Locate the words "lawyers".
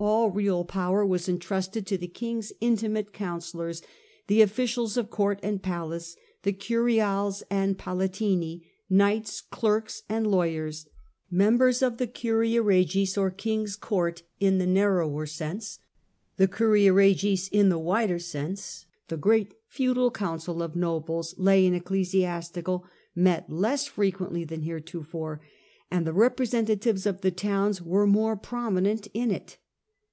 10.26-10.88